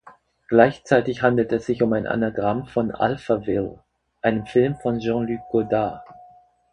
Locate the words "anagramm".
2.07-2.65